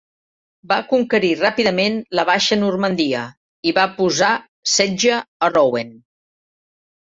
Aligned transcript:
Va 0.69 0.77
conquerir 0.93 1.29
ràpidament 1.41 1.99
la 2.21 2.25
Baixa 2.31 2.57
Normandia, 2.63 3.23
i 3.73 3.77
va 3.81 3.87
posar 4.01 4.33
setge 4.75 5.23
a 5.23 5.55
Rouen. 5.57 5.97